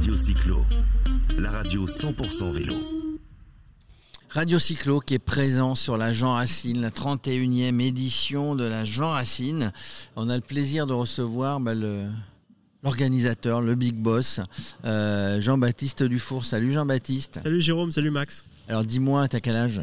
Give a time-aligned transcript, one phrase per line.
[0.00, 0.64] Radio Cyclo,
[1.36, 2.74] la radio 100% vélo.
[4.30, 9.10] Radio Cyclo qui est présent sur la Jean Racine, la 31e édition de la Jean
[9.10, 9.72] Racine.
[10.16, 12.08] On a le plaisir de recevoir bah, le,
[12.82, 14.40] l'organisateur, le big boss,
[14.86, 16.46] euh, Jean-Baptiste Dufour.
[16.46, 17.40] Salut Jean-Baptiste.
[17.42, 18.46] Salut Jérôme, salut Max.
[18.68, 19.82] Alors dis-moi, t'as quel âge?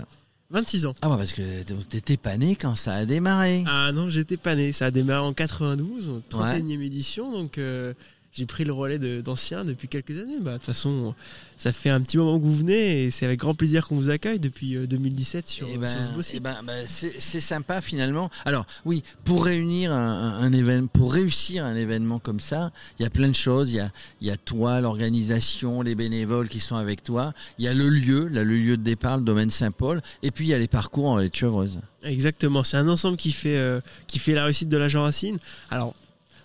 [0.49, 0.95] 26 ans.
[1.01, 3.65] Ah bah parce que t'étais pas né quand ça a démarré.
[3.67, 4.71] Ah non, j'étais pas né.
[4.71, 7.31] Ça a démarré en 92, 31e édition.
[7.31, 7.93] Donc euh,
[8.37, 10.39] j'ai pris le relais d'anciens depuis quelques années.
[10.39, 11.15] Bah, de toute façon,
[11.57, 14.11] ça fait un petit moment que vous venez et c'est avec grand plaisir qu'on vous
[14.11, 16.35] accueille depuis 2017 euh, sur, eh ben, ce beau site.
[16.37, 18.29] Eh ben, ben, c'est sympa finalement.
[18.45, 23.09] Alors oui, pour réunir un, événement, pour réussir un événement comme ça, il y a
[23.09, 23.71] plein de choses.
[23.71, 23.89] Il y a,
[24.21, 27.33] il y a toi, l'organisation, les bénévoles qui sont avec toi.
[27.57, 30.03] Il y a le lieu, là, le lieu de départ, le domaine Saint-Paul.
[30.21, 31.79] Et puis il y a les parcours en les chevreuse.
[32.03, 35.39] Exactement, c'est un ensemble qui fait, euh, qui fait la réussite de la Racine.
[35.71, 35.95] Alors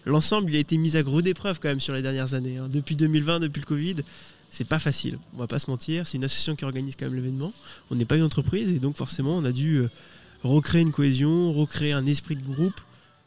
[0.05, 2.59] l'ensemble il a été mis à rude épreuve quand même sur les dernières années.
[2.59, 2.69] Hein.
[2.71, 3.97] Depuis 2020, depuis le Covid,
[4.51, 5.19] c'est pas facile.
[5.35, 6.07] On va pas se mentir.
[6.07, 7.53] C'est une association qui organise quand même l'événement.
[7.91, 9.89] On n'est pas une entreprise et donc forcément on a dû euh,
[10.43, 12.81] recréer une cohésion, recréer un esprit de groupe,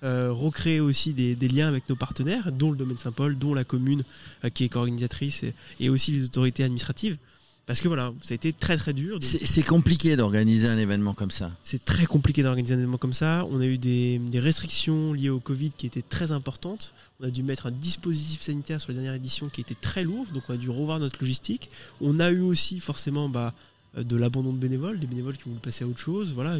[0.03, 4.03] euh, recréer aussi des, liens avec nos partenaires, dont le domaine Saint-Paul, dont la commune
[4.43, 5.43] euh, qui est organisatrice
[5.79, 7.17] et aussi les autorités administratives.
[7.65, 9.17] Parce que voilà, ça a été très très dur.
[9.21, 11.51] C'est compliqué d'organiser un événement comme ça.
[11.63, 13.45] C'est très compliqué d'organiser un événement comme ça.
[13.49, 16.93] On a eu des, restrictions liées au Covid qui étaient très importantes.
[17.19, 20.27] On a dû mettre un dispositif sanitaire sur la dernière édition qui était très lourd,
[20.33, 21.69] donc on a dû revoir notre logistique.
[22.01, 23.55] On a eu aussi forcément bah,
[23.97, 26.33] de l'abandon de bénévoles, des bénévoles qui voulaient passer à autre chose.
[26.33, 26.57] Voilà,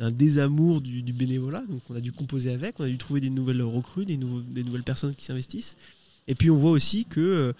[0.00, 1.62] un désamour du, bénévolat.
[1.68, 4.64] Donc on a dû composer avec, on a dû trouver des nouvelles recrues, des, des
[4.64, 5.76] nouvelles personnes qui s'investissent.
[6.26, 7.52] Et puis on voit aussi que euh,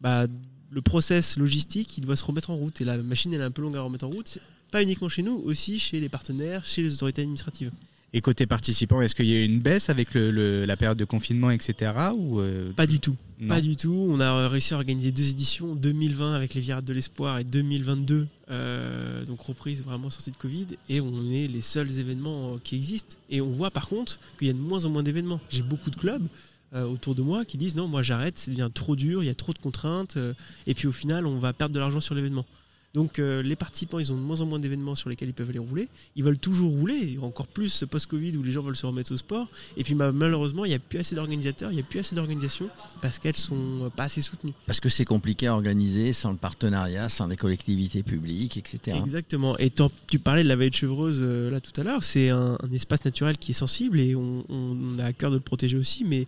[0.00, 0.26] bah,
[0.70, 2.80] le process logistique, il doit se remettre en route.
[2.80, 4.38] Et la machine, elle est un peu longue à remettre en route.
[4.70, 7.72] Pas uniquement chez nous, aussi chez les partenaires, chez les autorités administratives.
[8.12, 11.50] Et côté participants, est-ce qu'il y a eu une baisse avec la période de confinement,
[11.50, 11.92] etc.
[12.16, 13.16] Ou euh, Pas du tout.
[13.46, 14.08] Pas du tout.
[14.10, 18.26] On a réussi à organiser deux éditions, 2020 avec les Virades de l'Espoir et 2022,
[18.50, 20.66] euh, donc reprise vraiment sortie de Covid.
[20.88, 23.16] Et on est les seuls événements qui existent.
[23.30, 25.40] Et on voit par contre qu'il y a de moins en moins d'événements.
[25.48, 26.26] J'ai beaucoup de clubs
[26.72, 29.30] euh, autour de moi qui disent non, moi j'arrête, c'est devient trop dur, il y
[29.30, 30.34] a trop de contraintes, euh,
[30.68, 32.46] et puis au final on va perdre de l'argent sur l'événement.
[32.94, 35.48] Donc euh, les participants, ils ont de moins en moins d'événements sur lesquels ils peuvent
[35.48, 35.88] aller rouler.
[36.16, 39.48] Ils veulent toujours rouler, encore plus post-Covid où les gens veulent se remettre au sport.
[39.76, 42.16] Et puis bah, malheureusement, il n'y a plus assez d'organisateurs, il n'y a plus assez
[42.16, 42.68] d'organisations
[43.00, 44.54] parce qu'elles sont pas assez soutenues.
[44.66, 48.96] Parce que c'est compliqué à organiser sans le partenariat, sans les collectivités publiques, etc.
[48.98, 49.56] Exactement.
[49.58, 49.72] Et
[50.08, 52.02] tu parlais de la vallée de Chevreuse là tout à l'heure.
[52.02, 55.42] C'est un, espace naturel qui est sensible et on, on a à cœur de le
[55.42, 56.26] protéger aussi, mais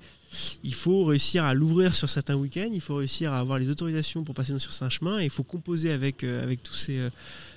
[0.63, 4.25] il faut réussir à l'ouvrir sur certains week-ends, il faut réussir à avoir les autorisations
[4.25, 6.55] pour passer sur certains chemins, et il faut composer avec, euh,
[6.91, 7.11] euh,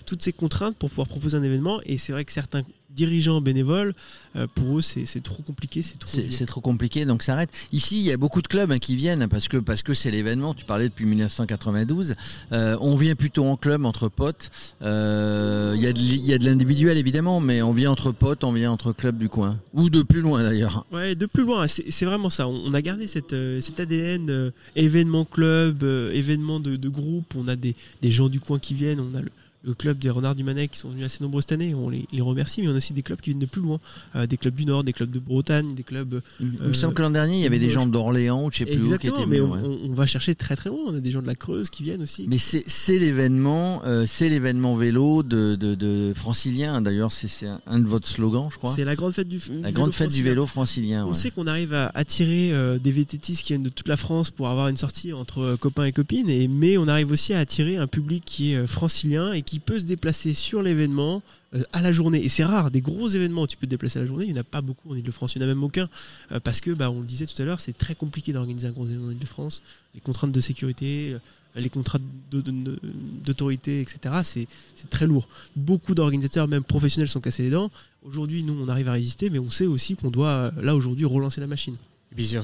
[0.05, 1.79] toutes ces contraintes pour pouvoir proposer un événement.
[1.85, 2.63] Et c'est vrai que certains
[2.95, 3.93] dirigeants bénévoles,
[4.35, 5.83] euh, pour eux, c'est trop compliqué.
[5.83, 7.49] C'est trop, c'est trop compliqué, donc ça arrête.
[7.71, 10.11] Ici, il y a beaucoup de clubs hein, qui viennent parce que parce que c'est
[10.11, 10.53] l'événement.
[10.53, 12.15] Tu parlais depuis 1992.
[12.51, 14.51] Euh, on vient plutôt en club entre potes.
[14.81, 18.93] Euh, il y a de, l'individuel évidemment, mais on vient entre potes, on vient entre
[18.93, 20.85] clubs du coin ou de plus loin d'ailleurs.
[20.91, 21.67] Ouais, de plus loin.
[21.67, 22.47] C'est vraiment ça.
[22.47, 27.33] On, a gardé cette, cet ADN événement club, événement de, de, groupe.
[27.37, 28.99] On a des, des gens du coin qui viennent.
[28.99, 29.31] On a le
[29.65, 32.05] le club des Renards du Manet qui sont venus assez nombreux cette année, on les,
[32.21, 33.79] remercie, mais on a aussi des clubs qui viennent de plus loin,
[34.15, 36.21] euh, des clubs du Nord, des clubs de Bretagne, des clubs.
[36.39, 38.65] il me semble que l'an dernier, il y avait des gens d'Orléans ou je sais
[38.65, 40.79] plus où qui étaient mais on, va chercher très très loin.
[40.87, 42.25] On a des gens de la Creuse qui viennent aussi.
[42.27, 46.81] Mais c'est l'événement, euh, c'est l'événement vélo de, de, francilien.
[46.81, 48.73] D'ailleurs, c'est un de votre slogans, je crois.
[48.75, 51.05] C'est la grande fête du, la grande fête du vélo francilien.
[51.07, 54.29] On sait qu'on arrive à attirer euh, des VTTistes qui viennent de toute la France
[54.31, 57.77] pour avoir une sortie entre copains et copines, et mais on arrive aussi à attirer
[57.77, 61.21] un public qui est francilien et qui peut se déplacer sur l'événement
[61.53, 62.23] euh, à la journée.
[62.23, 64.33] Et c'est rare, des gros événements où tu peux te déplacer à la journée, il
[64.33, 65.89] n'y en a pas beaucoup en Ile-de-France, il n'y en a même aucun,
[66.31, 68.71] euh, parce que, bah, on le disait tout à l'heure, c'est très compliqué d'organiser un
[68.71, 69.61] gros événement en Ile-de-France.
[69.93, 71.19] Les contraintes de sécurité, euh,
[71.59, 72.01] les contraintes
[72.31, 74.47] d'autorité, etc., c'est
[74.89, 75.27] très lourd.
[75.55, 77.71] Beaucoup d'organisateurs, même professionnels, sont cassés les dents.
[78.03, 81.39] Aujourd'hui, nous, on arrive à résister, mais on sait aussi qu'on doit, là, aujourd'hui, relancer
[81.39, 81.75] la machine.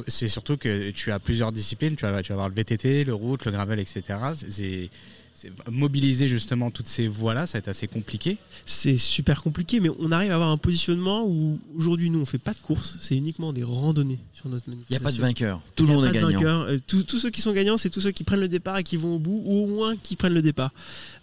[0.07, 3.13] C'est surtout que tu as plusieurs disciplines, tu vas, tu vas avoir le VTT, le
[3.13, 4.19] route, le gravel, etc.
[5.41, 8.37] C'est mobiliser justement toutes ces voies-là, ça va être assez compliqué.
[8.67, 12.37] C'est super compliqué, mais on arrive à avoir un positionnement où aujourd'hui nous on fait
[12.37, 14.99] pas de course, c'est uniquement des randonnées sur notre manifestation.
[14.99, 16.61] Il n'y a pas de vainqueur, tout le monde est gagnant.
[16.67, 18.97] Euh, tous ceux qui sont gagnants, c'est tous ceux qui prennent le départ et qui
[18.97, 20.73] vont au bout, ou au moins qui prennent le départ.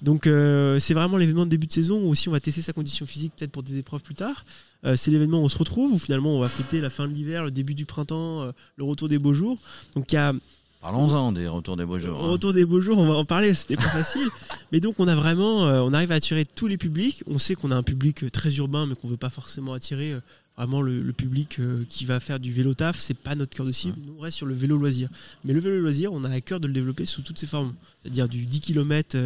[0.02, 2.72] Donc euh, c'est vraiment l'événement de début de saison où aussi on va tester sa
[2.72, 4.44] condition physique peut-être pour des épreuves plus tard.
[4.84, 7.12] Euh, c'est l'événement où on se retrouve, où finalement on va fêter la fin de
[7.12, 9.58] l'hiver, le début du printemps, le retour des beaux jours.
[9.94, 10.32] Donc il y a
[10.80, 12.24] Parlons-en des retours des beaux jours.
[12.24, 12.28] Hein.
[12.28, 14.28] Retour des beaux jours, on va en parler, c'était pas facile.
[14.72, 17.24] mais donc on a vraiment, euh, on arrive à attirer tous les publics.
[17.26, 20.12] On sait qu'on a un public euh, très urbain, mais qu'on veut pas forcément attirer.
[20.12, 20.20] Euh,
[20.56, 23.64] vraiment le, le public euh, qui va faire du vélo taf, c'est pas notre cœur
[23.64, 23.96] de cible.
[24.04, 25.08] Nous, on reste sur le vélo loisir.
[25.44, 27.74] Mais le vélo loisir, on a à cœur de le développer sous toutes ses formes.
[28.02, 29.16] C'est-à-dire du 10 km,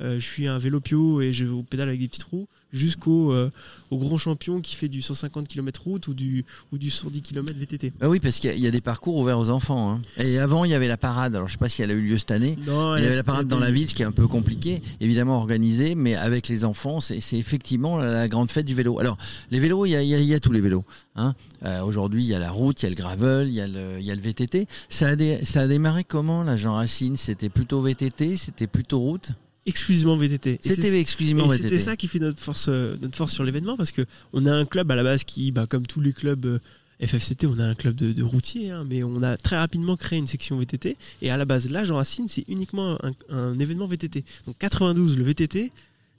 [0.00, 3.50] je suis un vélo pio et je pédale avec des petites roues, jusqu'au euh,
[3.90, 7.56] au grand champion qui fait du 150 km route ou du, ou du 110 km
[7.58, 7.92] VTT.
[8.00, 9.92] Bah oui, parce qu'il y, a- il y a des parcours ouverts aux enfants.
[9.92, 10.00] hein.
[10.16, 11.34] Et avant, il y avait la parade.
[11.36, 12.56] Alors, je sais pas si elle a eu lieu cette année.
[12.66, 14.82] Non, Il y avait la parade dans la ville, ce qui est un peu compliqué,
[15.00, 18.98] évidemment organisé, mais avec les enfants, c'est c'est effectivement la grande fête du vélo.
[18.98, 19.18] Alors,
[19.50, 20.84] les vélos, il y a, y a- y a tous les vélos.
[21.16, 21.34] hein.
[21.64, 23.66] Euh, Aujourd'hui, il y a la route, il y a le gravel, il y a
[23.66, 24.66] le, y a le VTT.
[24.88, 27.16] Ça a, dé- ça a démarré comment, la Jean Racine?
[27.16, 29.30] C'était plutôt VTT C'était plutôt route?
[29.64, 30.58] Exclusivement VTT.
[30.62, 31.68] C'était exclusivement Et VTT.
[31.68, 34.52] c'était ça qui fait notre force, euh, notre force sur l'événement parce que on a
[34.52, 36.58] un club à la base qui, bah, comme tous les clubs euh,
[37.00, 40.18] FFCT, on a un club de, de routiers, hein, mais on a très rapidement créé
[40.18, 40.96] une section VTT.
[41.22, 44.24] Et à la base, là, Jean Racine, c'est uniquement un, un événement VTT.
[44.46, 45.72] Donc 92, le VTT,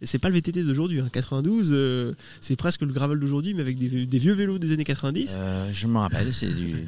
[0.04, 1.00] c'est pas le VTT d'aujourd'hui.
[1.00, 1.08] hein.
[1.12, 4.84] 92, euh, c'est presque le gravel d'aujourd'hui, mais avec des, des vieux vélos des années
[4.84, 5.36] 90.
[5.38, 6.86] Euh, je me rappelle, c'est du,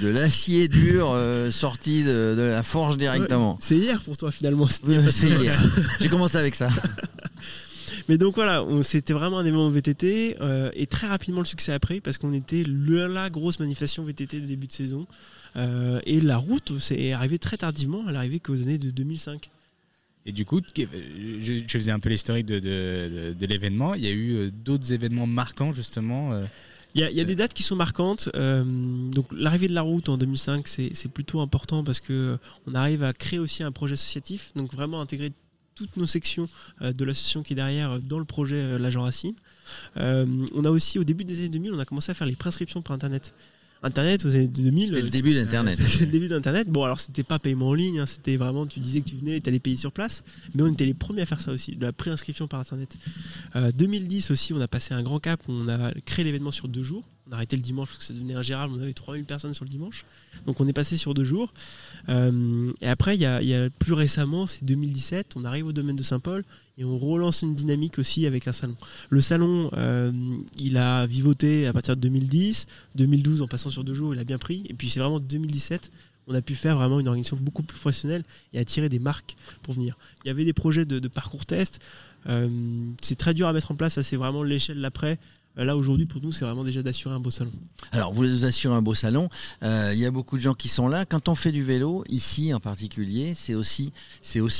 [0.00, 3.52] de l'acier dur euh, sorti de, de la forge directement.
[3.52, 4.68] Ouais, c'est hier pour toi finalement.
[4.84, 5.60] Oui, c'est hier.
[6.00, 6.68] J'ai commencé avec ça.
[8.08, 11.80] Mais donc voilà, c'était vraiment un événement VTT euh, et très rapidement le succès a
[11.80, 15.06] pris parce qu'on était le, la grosse manifestation VTT de début de saison.
[15.56, 19.48] Euh, et la route, c'est arrivé très tardivement, elle est arrivée qu'aux années de 2005.
[20.26, 23.94] Et du coup, je, faisais un peu l'historique de, l'événement.
[23.94, 26.32] Il y a eu euh, d'autres événements marquants, justement.
[26.32, 26.44] euh,
[26.96, 28.28] Il y, a, des dates qui sont marquantes.
[28.34, 33.04] euh, donc l'arrivée de la route en 2005, c'est plutôt important parce que on arrive
[33.04, 35.32] à créer aussi un projet associatif, donc vraiment intégrer
[35.76, 36.48] toutes nos sections
[36.80, 39.34] de l'association qui est derrière dans le projet l'agent Racine.
[39.94, 42.80] On a aussi au début des années 2000, on a commencé à faire les prescriptions
[42.80, 43.34] par internet.
[43.82, 45.78] Internet aux années 2000, C'était le euh, début d'Internet.
[45.86, 46.68] c'était le début d'Internet.
[46.68, 49.36] Bon, alors c'était pas paiement en ligne, hein, c'était vraiment, tu disais que tu venais
[49.36, 50.24] et tu allais payer sur place.
[50.54, 52.96] Mais on était les premiers à faire ça aussi, de la préinscription par Internet.
[53.54, 56.82] Euh, 2010 aussi, on a passé un grand cap, on a créé l'événement sur deux
[56.82, 57.04] jours.
[57.28, 59.64] On a arrêté le dimanche parce que ça devenait ingérable, on avait 3000 personnes sur
[59.64, 60.04] le dimanche.
[60.46, 61.52] Donc on est passé sur deux jours.
[62.08, 66.02] Euh, et après, il y a, plus récemment, c'est 2017, on arrive au domaine de
[66.02, 66.44] Saint-Paul
[66.78, 68.76] et on relance une dynamique aussi avec un salon.
[69.10, 70.12] Le salon, euh,
[70.58, 74.24] il a vivoté à partir de 2010, 2012 en passant sur deux jours, il a
[74.24, 74.64] bien pris.
[74.68, 75.90] Et puis c'est vraiment 2017,
[76.28, 79.74] on a pu faire vraiment une organisation beaucoup plus professionnelle et attirer des marques pour
[79.74, 79.96] venir.
[80.24, 81.80] Il y avait des projets de, parcours test.
[82.28, 82.48] Euh,
[83.02, 84.84] c'est très dur à mettre en place, ça c'est vraiment l'échelle.
[84.84, 85.16] Euh,
[85.56, 87.52] Là aujourd'hui pour nous c'est vraiment déjà d'assurer un beau salon.
[87.92, 89.28] Alors, vous assurez un beau salon.
[89.62, 91.06] Euh, Il y a beaucoup de gens qui sont là.
[91.06, 93.92] Quand on fait du vélo, ici en particulier, c'est aussi,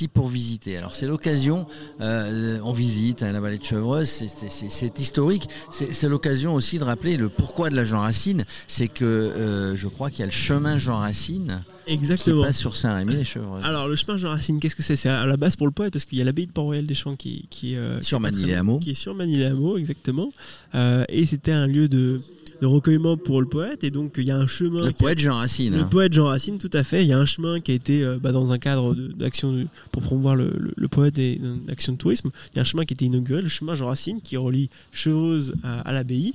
[0.09, 0.77] pour visiter.
[0.79, 1.67] Alors, c'est l'occasion.
[2.01, 4.09] euh, on visite hein, la vallée de Chevreuse.
[4.09, 5.49] c'est- historique.
[5.71, 8.45] C'est c'est l'occasion aussi de rappeler le pourquoi de la Jean Racine.
[8.69, 12.43] C'est que euh, je crois qu'il y a le chemin Jean Racine qui Exactement.
[12.43, 13.65] passe sur Saint-Rémy-les-Chevreuses.
[13.65, 14.97] Alors le chemin Jean Racine, qu'est-ce que c'est?
[14.97, 17.47] C'est à la base pour le poète parce qu'il y a l'abbaye de Port-Royal-des-Champs qui,
[17.51, 20.33] qui, euh, Sur qui est qui est sur Manille-les-Hameaux, exactement.
[20.75, 22.21] Euh, et c'était un lieu de,
[22.61, 24.81] de recueillement pour le poète et donc il y a un chemin.
[24.83, 25.75] le a- poète Jean Racine.
[25.75, 25.89] Le hein.
[25.91, 27.03] poète Jean Racine, tout à fait.
[27.05, 29.67] Il y a un chemin qui a été euh, bah, dans un cadre d'action de-
[29.93, 32.31] pour promouvoir le, le- le poète et d'action de tourisme.
[32.53, 34.71] Il y a un chemin qui a été inauguré, le chemin Jean Racine, qui relie
[34.93, 36.33] Chevreuse à, à l'abbaye.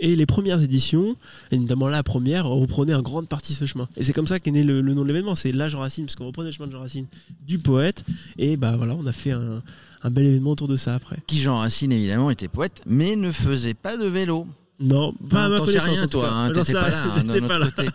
[0.00, 1.14] Et les premières éditions,
[1.50, 3.88] et notamment la première, reprenaient en grande partie ce chemin.
[3.96, 5.34] Et c'est comme ça qu'est né le, le nom de l'événement.
[5.34, 7.06] C'est la Jean Racine, parce qu'on reprenait le chemin de Jean Racine
[7.46, 8.04] du poète.
[8.38, 9.62] Et bah voilà, on a fait un,
[10.02, 11.18] un bel événement autour de ça après.
[11.26, 14.46] Qui Jean Racine évidemment était poète, mais ne faisait pas de vélo.
[14.82, 17.66] Non, pas à ma connaissance, rien toi, hein, t'étais pas là, hein, d'un pas là.
[17.70, 17.86] côté.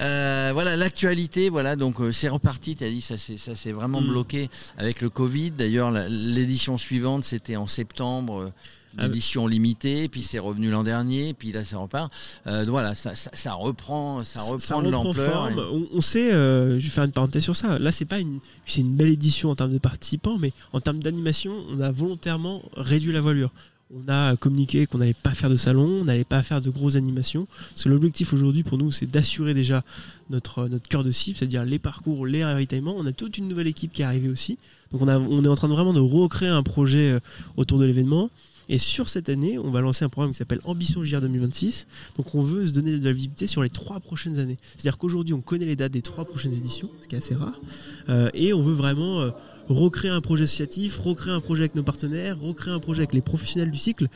[0.00, 2.74] Euh, voilà l'actualité, voilà donc euh, c'est reparti.
[2.76, 4.08] T'as dit ça s'est vraiment Mm.
[4.08, 5.52] bloqué avec le Covid.
[5.52, 8.40] D'ailleurs l'édition suivante c'était en septembre.
[8.42, 8.52] euh,
[8.96, 12.12] Ah, L'édition limitée, puis c'est revenu l'an dernier, puis là ça repart.
[12.46, 15.50] Euh, voilà, ça, ça, ça reprend, ça reprend de l'ampleur.
[15.50, 17.78] et- On, on sait, euh, je vais faire une parenthèse sur ça.
[17.78, 21.00] Là, c'est pas une, c'est une belle édition en termes de participants, mais en termes
[21.00, 23.50] d'animation, on a volontairement réduit la voilure.
[23.94, 26.96] On a communiqué qu'on n'allait pas faire de salon, on n'allait pas faire de grosses
[26.96, 27.46] animations.
[27.70, 29.84] Parce que l'objectif aujourd'hui pour nous, c'est d'assurer déjà
[30.30, 32.94] notre, notre cœur de cible, c'est-à-dire les parcours, les ravitaillements.
[32.96, 34.58] On a toute une nouvelle équipe qui est arrivée aussi.
[34.90, 37.20] Donc on, a, on est en train de vraiment de recréer un projet euh,
[37.56, 38.30] autour de l'événement.
[38.68, 41.86] Et sur cette année, on va lancer un programme qui s'appelle Ambition JR 2026.
[42.16, 44.56] Donc on veut se donner de la visibilité sur les trois prochaines années.
[44.76, 47.60] C'est-à-dire qu'aujourd'hui, on connaît les dates des trois prochaines éditions, ce qui est assez rare.
[48.08, 49.30] Euh, et on veut vraiment euh,
[49.68, 53.20] recréer un projet associatif, recréer un projet avec nos partenaires, recréer un projet avec les
[53.20, 54.08] professionnels du cycle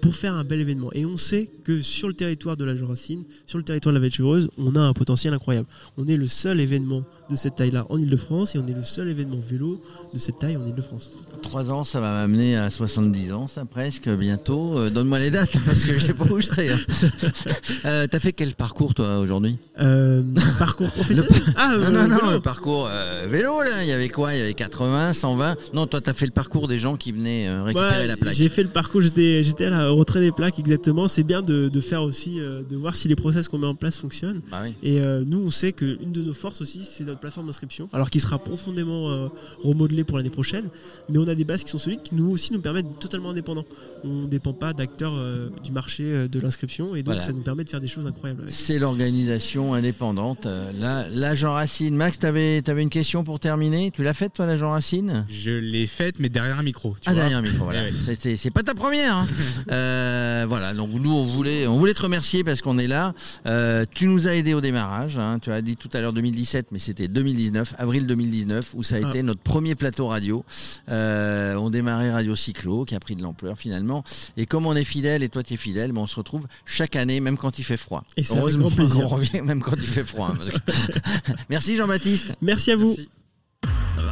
[0.00, 0.90] pour faire un bel événement.
[0.92, 4.00] Et on sait que sur le territoire de la Jurassine, sur le territoire de la
[4.00, 5.66] Vallée Chevreuse, on a un potentiel incroyable.
[5.96, 9.08] On est le seul événement de cette taille-là en Ile-de-France et on est le seul
[9.08, 9.80] événement vélo
[10.12, 11.10] de cette taille en Ile-de-France.
[11.42, 14.78] Trois ans, ça va m'amener à 70 ans, ça presque, bientôt.
[14.78, 16.70] Euh, Donne-moi les dates, parce que je sais pas où je serai.
[16.70, 16.78] hein.
[17.86, 19.56] Euh, T'as fait quel parcours, toi, aujourd'hui?
[19.80, 20.22] Euh,
[20.58, 21.30] parcours professionnel?
[21.56, 22.88] Ah, Non, non, non, le parcours
[23.28, 24.32] vélo, là, il y avait quoi?
[24.34, 25.56] Il y avait 80, 80, 120.
[25.74, 28.16] Non, toi, tu as fait le parcours des gens qui venaient euh, récupérer Ouais, la
[28.16, 28.34] plaque.
[28.34, 31.08] J'ai fait le parcours, j'étais à la retrait des plaques exactement.
[31.08, 33.74] C'est bien de, de faire aussi, euh, de voir si les process qu'on met en
[33.74, 34.40] place fonctionnent.
[34.50, 34.74] Bah oui.
[34.82, 38.10] Et euh, nous, on sait qu'une de nos forces aussi, c'est notre plateforme d'inscription, alors
[38.10, 39.28] qui sera profondément euh,
[39.62, 40.66] remodelée pour l'année prochaine.
[41.08, 43.30] Mais on a des bases qui sont solides, qui nous aussi nous permettent d'être totalement
[43.30, 43.64] indépendants.
[44.04, 47.22] On ne dépend pas d'acteurs euh, du marché de l'inscription, et donc Voilà.
[47.22, 48.44] ça nous permet de faire des choses incroyables.
[48.50, 50.46] C'est l'organisation indépendante.
[50.78, 51.96] Là, Jean Racine.
[51.96, 53.90] Max, tu avais, une question pour terminer?
[53.90, 56.94] Tu l'as faite, toi, la Jean Racine Je l'ai faite, mais derrière un micro.
[57.00, 57.22] tu Ah vois.
[57.22, 57.84] derrière le micro, voilà.
[57.84, 57.92] Ouais.
[58.36, 59.16] C'est- pas ta première.
[59.16, 59.26] hein.
[59.70, 63.14] Euh, voilà, donc nous on voulait, on voulait te remercier parce qu'on est là.
[63.46, 65.16] Euh, tu nous as aidé au démarrage.
[65.18, 65.38] hein.
[65.40, 68.98] Tu as dit tout à l'heure 2017, mais c'était 2019, avril 2019, où ça a
[69.04, 69.08] Ah.
[69.08, 70.44] été notre premier plateau radio.
[70.90, 74.04] Euh, on démarrait Radio Cyclo, qui a pris de l'ampleur finalement.
[74.36, 76.94] Et comme on est fidèle et toi tu es fidèle, ben, on se retrouve chaque
[76.96, 78.04] année, même quand il fait froid.
[78.18, 80.34] Et Heureusement qu'on revient même quand il fait froid.
[80.38, 82.34] hein, que- Merci Jean-Baptiste.
[82.42, 82.86] Merci à vous.
[82.88, 83.08] Merci.